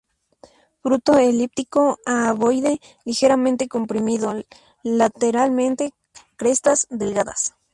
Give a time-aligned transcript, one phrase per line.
[0.81, 4.33] Fruto elíptico a ovoide, ligeramente comprimido
[4.81, 5.93] lateralmente,
[6.37, 7.53] crestas delgadas.